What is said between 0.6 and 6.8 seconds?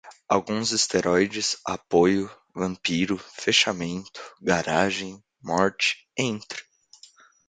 esteróides, apoio, vampiro, fechamento, garagem, morte, entre